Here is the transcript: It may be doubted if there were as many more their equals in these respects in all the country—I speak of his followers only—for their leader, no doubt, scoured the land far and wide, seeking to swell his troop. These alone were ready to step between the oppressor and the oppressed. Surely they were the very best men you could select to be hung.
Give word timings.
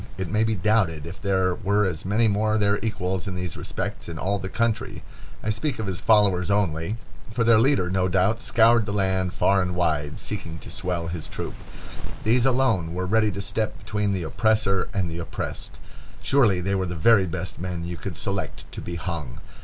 It 0.17 0.31
may 0.31 0.43
be 0.43 0.55
doubted 0.55 1.05
if 1.05 1.21
there 1.21 1.53
were 1.53 1.85
as 1.85 2.05
many 2.05 2.27
more 2.27 2.57
their 2.57 2.79
equals 2.83 3.27
in 3.27 3.35
these 3.35 3.55
respects 3.55 4.09
in 4.09 4.17
all 4.17 4.39
the 4.39 4.49
country—I 4.49 5.51
speak 5.51 5.77
of 5.77 5.85
his 5.85 6.01
followers 6.01 6.49
only—for 6.49 7.43
their 7.43 7.59
leader, 7.59 7.87
no 7.91 8.07
doubt, 8.07 8.41
scoured 8.41 8.87
the 8.87 8.93
land 8.93 9.31
far 9.31 9.61
and 9.61 9.75
wide, 9.75 10.19
seeking 10.19 10.57
to 10.57 10.71
swell 10.71 11.05
his 11.09 11.27
troop. 11.27 11.53
These 12.23 12.47
alone 12.47 12.95
were 12.95 13.05
ready 13.05 13.29
to 13.31 13.41
step 13.41 13.77
between 13.77 14.11
the 14.11 14.23
oppressor 14.23 14.89
and 14.91 15.07
the 15.07 15.19
oppressed. 15.19 15.77
Surely 16.23 16.61
they 16.61 16.73
were 16.73 16.87
the 16.87 16.95
very 16.95 17.27
best 17.27 17.59
men 17.59 17.85
you 17.85 17.95
could 17.95 18.17
select 18.17 18.65
to 18.71 18.81
be 18.81 18.95
hung. 18.95 19.39